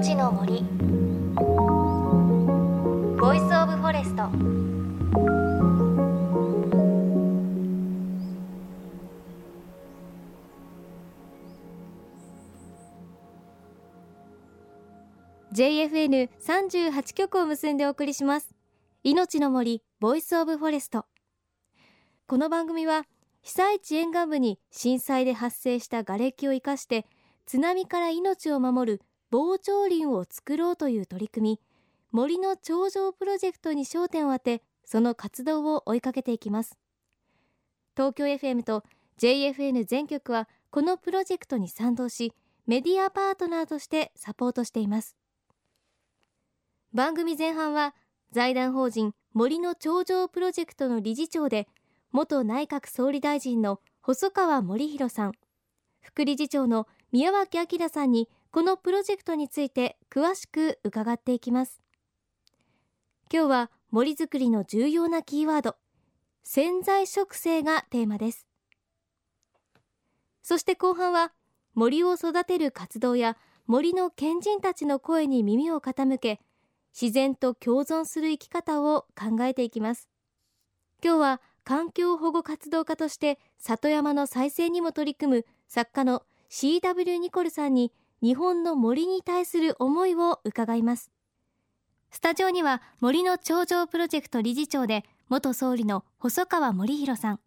[0.00, 0.62] 命の森。
[3.20, 4.22] Voice of Forest。
[15.52, 18.54] JFN38 局を結んでお送りします。
[19.04, 21.04] 命の森 Voice of Forest。
[22.26, 23.04] この番組は
[23.42, 27.04] 被災地沿岸部に震災で発生した瓦礫を生かして
[27.44, 31.60] 津波から命を守る防潮林を作ろうという取り組み
[32.10, 36.76] 森の頂上プロジェクトに焦点を当てその活動を追いかけていきます。
[37.96, 38.82] 東京 FM と
[39.18, 42.32] JFN 全局はこのプロジェクトに賛同し
[42.66, 45.16] メディアパートナーとしてサポートしています。
[46.92, 47.94] 番組前半は
[48.32, 51.68] 財団法人森の頂上プロジェクトの理事長で
[52.10, 55.32] 元内閣総理大臣の細川守弘さん
[56.00, 61.80] 副理事長の宮脇明さんにこのプロジェクトについて詳しく伺っていきます。
[63.32, 65.76] 今日は森づくりの重要なキーワード
[66.42, 68.48] 潜在植生がテーマです。
[70.42, 71.32] そして後半は
[71.74, 73.36] 森を育てる活動や
[73.68, 76.40] 森の賢人たちの声に耳を傾け
[77.00, 80.08] 自然と共存する生き方を考えていきます。
[81.04, 91.10] 今日は環境保護活動家として里山の再生にも取り組む作家の CW ニコルさんに日本の森に対する思いを伺います。
[92.10, 97.40] スタジオには森の頂上プロジェクト理事長で元総理の細川守弘さん。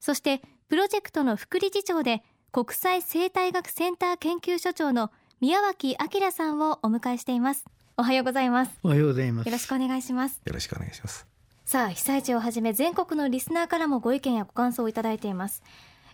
[0.00, 7.64] そしてプロジェクトの副理事長で国際生態学センター研究所長の宮脇明さんをお迎えしています。
[7.96, 8.72] おはようございます。
[8.82, 9.46] おはようございます。
[9.46, 10.40] よろしくお願いします。
[10.44, 11.32] よろしくお願いします。
[11.64, 15.62] さあ被災地をはじめ全国のリスナーからもご意見やご感想をいただいています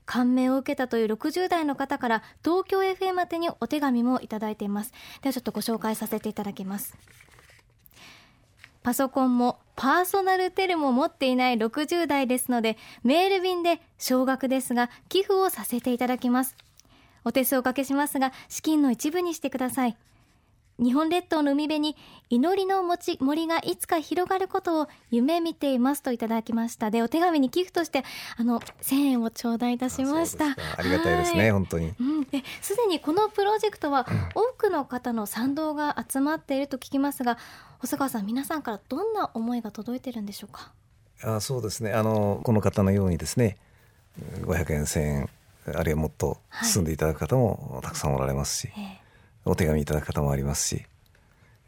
[0.08, 4.94] 感銘を受けたという60代の方から東京 FM 宛てにお手紙もいただいています。
[5.20, 6.96] ではちょっとご紹介させていただきます。
[8.82, 16.56] パソコンもパーソナルテルも持っていない60代ですのでメール便で少額ですが寄付をさせていただきます。
[17.26, 19.96] お手数おかけしますが資金の一部にしてください。
[20.78, 21.96] 日本列島の海辺に
[22.30, 22.82] 祈りの
[23.20, 26.90] 森がいつか広がることを夢見ていますといただきました。
[26.90, 28.04] でお手紙に寄付として
[28.36, 30.56] あの1000円を頂戴いたしました。
[30.76, 37.38] ありがたいですね本当に、うん、ですでにこのプロジェクトは多くの方の賛同が集まっていると聞きますが
[37.80, 40.72] 細川さん皆さんからどんな思いが届いているんでしょうか？
[41.24, 41.92] あそうですね。
[41.92, 43.56] あのこの方のようにですね
[44.42, 45.28] 500円1000円
[45.74, 49.00] あるいはもっと進んでいただく方もたくさんおられますし、はい
[49.50, 50.84] お手紙いただく方もありますし、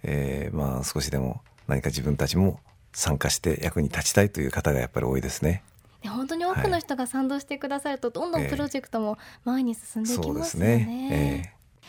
[0.02, 2.60] えー、まあ少しでも何か自分たちも
[2.92, 5.62] 参加して役に立ちたいという方がやっぱり多いですね。
[6.08, 10.76] 本当に多くの人が賛同してくださると、はい、どんどんプロジェクトも前に進んでいきますよね。
[10.78, 11.08] ね。
[11.12, 11.86] え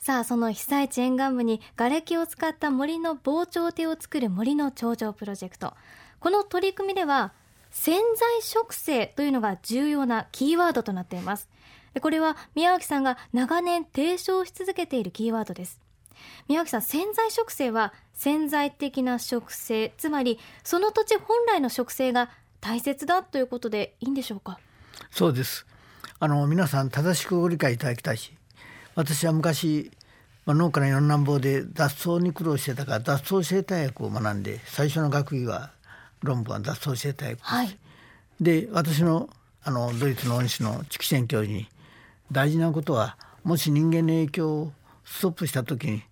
[0.00, 5.74] ー、さあその被災地沿岸部に瓦礫を使った森の防潮堤を作る森の頂上プロジェクト。
[6.20, 7.32] この取り組みでは
[7.70, 11.48] 潜在植生というのが重要なキーワードとなっています
[12.00, 15.80] これは宮脇さんが長年提唱し続けているキーワードです。
[16.48, 24.58] 宮脇さん潜在植生は潜在的な植生つまりその土地本来の植生が大切だということでいいんでしょうか？
[25.10, 25.64] そうです。
[26.20, 28.32] あの皆さん正しくご理解いただきたいし
[28.96, 29.92] 私は昔、
[30.46, 35.70] まあ、農家の四男坊で脱草に苦労してたから脱草生態学を学んで最初の学位は
[36.20, 37.78] 論文は脱草生態学です、はい、
[38.40, 39.30] で私の
[39.62, 41.68] あのドイツの恩師のチキシェン教授に
[42.30, 44.72] 大事なことはもし人間の影響を
[45.04, 46.02] ストップした時に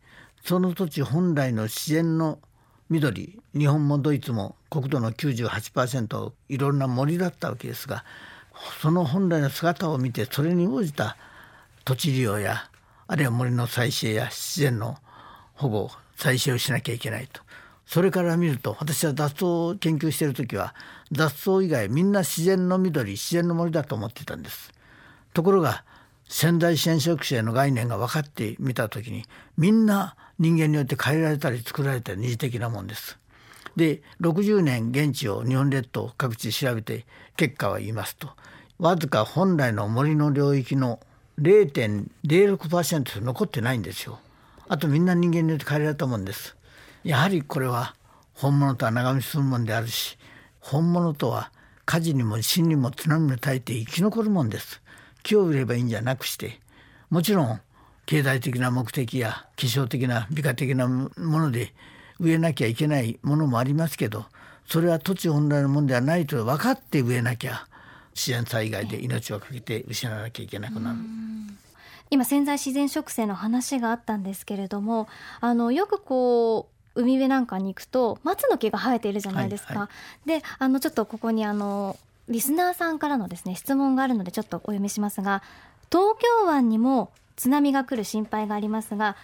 [0.44, 2.38] その土地本来の自然の
[2.88, 8.04] 緑日本もドイツも国土の98%いろんな森だったわけですが
[8.80, 11.16] その本来の姿を見てそれに応じた
[11.84, 12.70] 土地利用や
[13.06, 14.96] あるいは森の再生や自然の
[15.54, 17.42] 保護再生をしなきゃいけないと。
[17.86, 20.74] それから見ると私は脱草を研究している時は
[21.12, 24.72] 脱草以外みんな自然の緑自然の森だと思ってたんです。
[25.34, 25.84] ところが
[26.28, 29.24] 潜在染色者の概念が分かってみた時に
[29.56, 33.18] みんな人間によって変えられたり作られた二次的なもんです。
[33.76, 37.04] で60年現地を日本列島各地調べて
[37.36, 38.30] 結果を言いますと
[38.78, 41.00] わずか本来の森の領域の
[41.40, 44.18] 0.06%残ってないんですよ。
[44.68, 46.56] あとみんな人間によって変えられたもんです。
[47.04, 47.94] やはりこれは
[48.34, 50.18] 本物とは長見するもんであるし
[50.60, 51.52] 本物とは
[51.84, 54.82] 火事にも死にも津波も耐えて生き残るもんです。
[55.26, 56.60] 木を売ればいいんじゃなくして
[57.10, 57.60] もちろん
[58.06, 61.74] 経済的な目的や気象的な美化的なもので
[62.20, 64.26] 植えなきゃいけないものもありますけど
[64.66, 67.66] それは土地本来のものではないと分かって植えなきゃ
[68.14, 70.98] 自然災害で命をかけて失わなきゃいけなくなる。
[72.08, 75.08] 今潜在自然植生の話があったんですけれども
[75.40, 79.74] あのよくこう海辺なんかに行くと松の木が生えているじゃないですか。
[79.74, 79.90] はいは
[80.24, 81.96] い、であのちょっとここにあの
[82.28, 85.42] リスナーさんからのですね質問があるのでちょっとお読みしますが
[85.90, 89.16] 東京湾にも津波が来る心配がありますが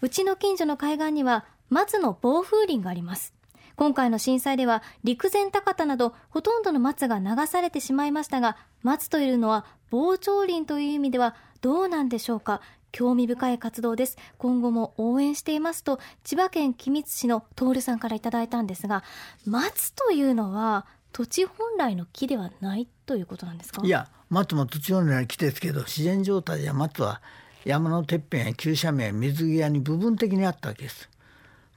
[0.00, 3.32] うちの近所の海岸には松の暴風林があります。
[3.76, 12.60] 今回の震災では陸前高田などほとんどの松が流されてしまいましたが松というのは防潮林という意味ではどうなんでしょうか？
[12.92, 14.16] 興味深い活動です。
[14.38, 19.02] 今後も応援していますと千葉県君津市の徹さんからいただいたんですが
[19.44, 23.82] 松というのは土地本来の木ではないということなんですか？
[23.84, 27.22] いや松も土地本来の木ですけど自然状態では松は
[27.64, 31.08] 山のてっぺんや急斜面水際に部分的にあったわけです。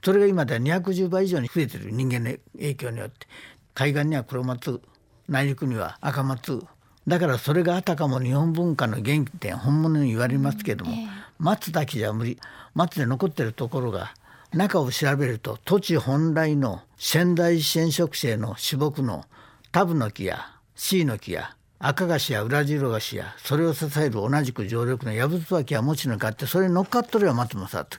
[0.04, 3.26] それが今では210倍以上に増えてる人間の影響によって
[3.74, 4.80] 海岸には黒松
[5.28, 6.64] 内陸には赤松
[7.06, 10.94] だからそれがあたかも日本文化の原点本物に言われますけども、
[11.38, 12.38] 松だけじゃ無理。
[12.74, 14.12] 松で残ってるところが
[14.52, 19.24] 中を調べると土地本来の仙台支援植生の種木の
[19.72, 27.98] タブの木やシイの木や赤菓子や裏白菓子やそれを支える同じく常緑のヤブツバキやもちのかってそれに乗っかっとるよ松もさんと。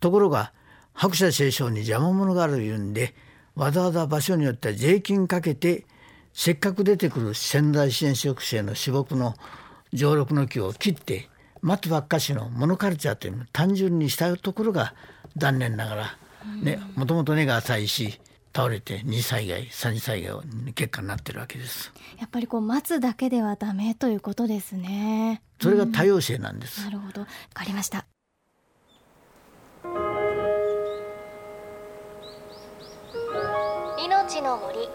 [0.00, 0.52] ところが
[0.94, 3.14] 白社清少に邪魔者があるいうんで
[3.54, 5.84] わざわざ場所によっては税金かけて
[6.32, 9.34] せっかく出てくる仙台支援植生の種木の
[9.92, 11.28] 常緑の木を切って
[11.60, 14.94] 松ばっかしのモノカルチャーというのを単純にしたところが
[15.36, 16.16] 残念ながら。
[16.62, 18.20] ねもともと根が浅いし
[18.54, 20.36] 倒れて二災害三災害
[20.74, 21.92] 結果になってるわけです。
[22.18, 25.42] やっぱりこう待つだけではダメということですね。
[25.60, 27.22] それが多様性なんです、なるほど。
[27.22, 28.04] わかりました。
[34.04, 34.88] 命の森。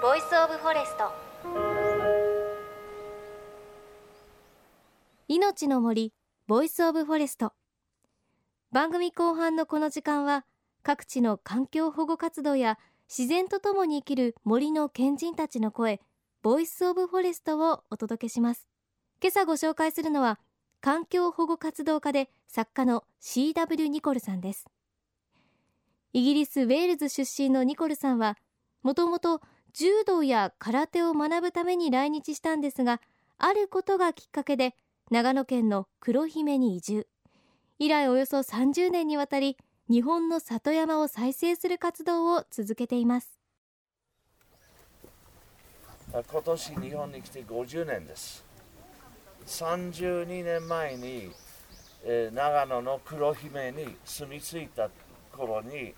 [0.00, 1.12] Voice of Forest。
[5.28, 6.12] 命の森
[6.48, 7.52] Voice of Forest。
[8.72, 10.46] 番組後半のこの時間は
[10.82, 16.00] 各地の環境保護活動や自然とともに生きる森の賢人たちの声
[16.40, 18.66] Voice of Forest をお届けします。
[19.22, 20.40] 今朝ご紹介するのは
[20.80, 24.64] 環境保護活動家で作家の CW ニコルさんです。
[26.14, 28.38] イギリス・ウェールズ出身のニコルさんは
[28.82, 29.42] もともと
[29.74, 33.02] 柔道や空手を学ぶために来日したんですが
[33.36, 34.74] あることがきっかけで
[35.10, 37.06] 長野県の黒姫に移住。
[37.78, 39.56] 以来およそ30年にわたり
[39.88, 43.40] 日本の里山を再生する活動を続けています。
[46.12, 48.44] 今年日本に来て50年です。
[49.46, 51.30] 32年前に、
[52.04, 54.90] えー、長野の黒姫に住み着いた
[55.32, 55.94] 頃に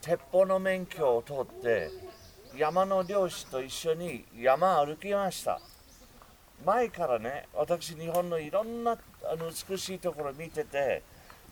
[0.00, 1.88] 鉄砲の免許を取って
[2.56, 5.60] 山の漁師と一緒に山歩きました。
[6.64, 11.02] 前からね私日本のいろんなあの美しいところ見てて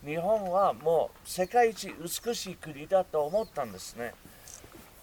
[0.04, 4.14] 日本はもう世界一美しい国だと思ったんですね。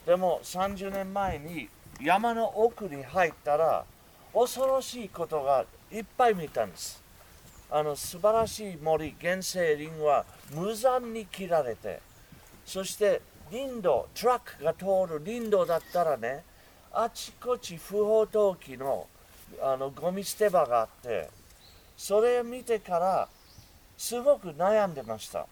[0.06, 1.68] でも30年前に
[2.02, 3.86] 山の奥に入ったら
[4.34, 7.04] 恐ろしいことがいっぱい見たんです。
[7.72, 12.00] あの素晴らしい森原生林は無残に切られて
[12.66, 16.44] そして林道トラックが通る林道だったらね
[16.94, 19.08] あちこち不法投棄の
[19.62, 21.30] あのゴミ捨て場があって
[21.98, 23.28] それを見てから
[23.98, 25.48] すごく悩んでました。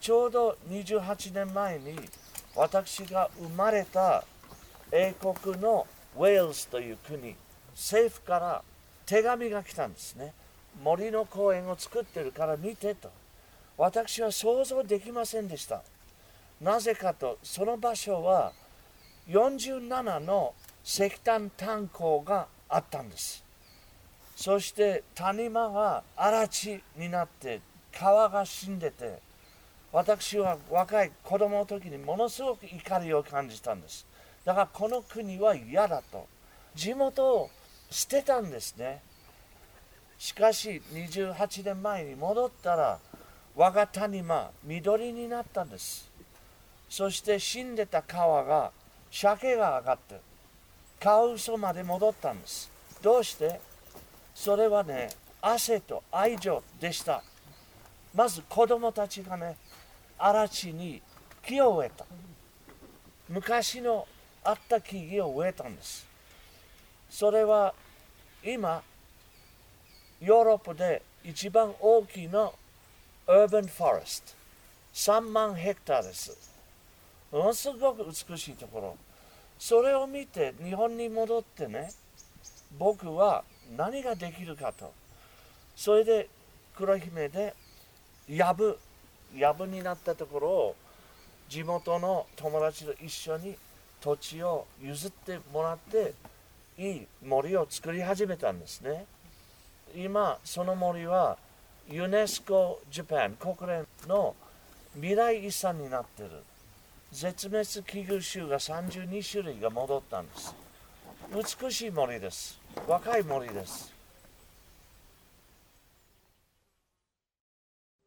[0.00, 1.96] ちょうど28年前に
[2.54, 4.22] 私が生まれた
[4.92, 5.86] 英国の
[6.16, 7.34] ウェールズという国
[7.74, 8.62] 政府から
[9.06, 10.34] 手紙が来たんですね。
[10.82, 13.10] 森の公園を作ってるから見てと。
[13.78, 15.82] 私は想像できませんでした。
[16.60, 18.52] なぜかとその場所は
[19.28, 20.52] 47の
[20.90, 23.44] 石炭炭鉱があったんです。
[24.34, 27.60] そして谷間は荒地になって
[27.92, 29.18] 川が死んでて
[29.92, 34.06] 私は若い子供の時にものすごく怒りを感じたんです。
[34.46, 36.26] だからこの国は嫌だと。
[36.74, 37.50] 地元を
[37.90, 39.02] 捨てたんですね。
[40.18, 42.98] しかし28年前に戻ったら
[43.54, 46.10] 我が谷間緑になったんです。
[46.88, 48.72] そして死んでた川が
[49.10, 50.27] 鮭が上がって
[51.00, 52.70] カウソまで戻ったんです。
[53.00, 53.60] どうして？
[54.34, 57.22] それはね汗と愛情でした。
[58.14, 59.56] まず子供たちがね
[60.18, 61.00] 荒地に
[61.46, 62.04] 木を植えた。
[63.28, 64.08] 昔の
[64.42, 66.06] あった木々を植えたんです。
[67.08, 67.74] それは
[68.44, 68.82] 今
[70.20, 72.50] ヨーロッパで一番大きな
[73.26, 74.32] アーバンフォレスト
[74.94, 76.36] 3万ヘクタールです。
[77.30, 78.96] ものすごく美しいところ。
[79.58, 81.90] それを見て日本に戻ってね
[82.78, 83.44] 僕は
[83.76, 84.92] 何ができるかと。
[85.74, 86.28] それで
[86.76, 87.54] 黒姫で
[88.28, 88.78] やぶ
[89.36, 90.76] やぶになったところを
[91.48, 93.56] 地元の友達と一緒に
[94.00, 96.14] 土地を譲ってもらって
[96.78, 99.06] いい森を作り始めたんですね。
[99.94, 101.36] 今その森は
[101.90, 104.36] ユネスコジャパン国連の
[104.94, 106.30] 未来遺産になってる。
[107.10, 110.54] 絶滅危惧種が32種類が戻ったんです。
[111.62, 112.60] 美しい森です。
[112.86, 113.92] 若い森です。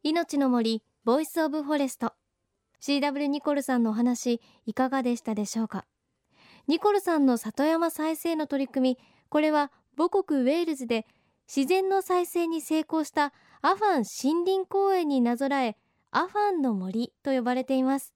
[0.04, 2.14] 命の森 Voice of Forest。
[2.82, 5.86] CW ニコルさんのお話いかがでしたでしょうか？
[6.68, 8.98] ニコルさんの里山再生の取り組み
[9.30, 11.06] これは母国ウェールズで
[11.54, 15.76] 自然の再生に成功したアファン森林公園になぞらえ
[16.12, 18.14] アファンの森と呼ばれています。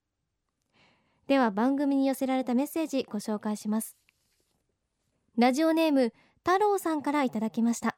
[1.28, 3.96] では番組に寄せられたメッセージご紹介します。
[5.38, 6.14] ラジオネーム
[6.46, 7.98] 太郎さんからいただきました。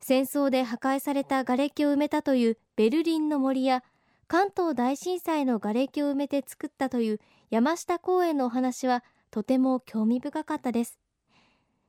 [0.00, 3.82] 戦争で破壊された瓦礫を埋めたというベルリンの森や
[4.28, 10.98] 関東大震災の瓦礫を埋めて作ったという山下公園のお話はとても興味深かったです。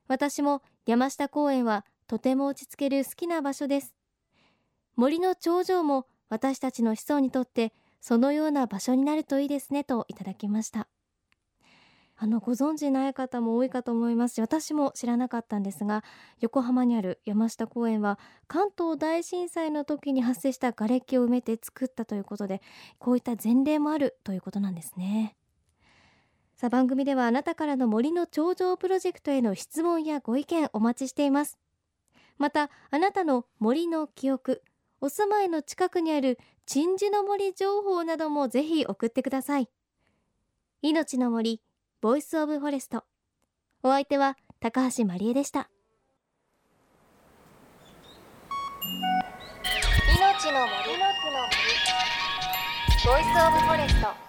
[0.08, 3.94] 私も山下公園はとても落ち着ける好きな場所です。
[4.96, 7.72] 森の頂上も私たちの子孫にとって
[8.06, 10.88] そのような場所になるといいですねといただきました。
[12.16, 16.04] あのご存知ない方も多いかと思います私も知らなかったんですが
[16.38, 22.60] 横浜にある山下公園は関東大震災の時に発生した瓦礫を埋めて作ったということで
[22.98, 25.34] こういった前例もあるということなんですね。
[26.54, 31.58] さあ番組ではあなたからの森の頂上プロジェクトへの質問やご意見お待ちしています。
[32.36, 34.62] またあなたの森の記憶
[35.00, 39.68] お住まいの近くにある鎮守の森情報などもぜひ送ってください。
[40.82, 41.60] 命の森
[42.00, 43.04] Voice of Forest。
[43.82, 45.68] お相手は高橋真理恵でした。
[50.16, 50.70] 命の森。
[53.04, 54.23] ボイスオブフォレスト。